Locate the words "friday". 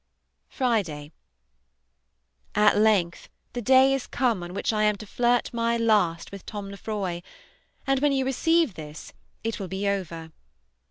0.49-1.11